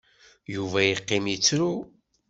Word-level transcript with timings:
Yuba 0.53 0.79
iqqim 0.83 1.25
ittru. 1.35 1.71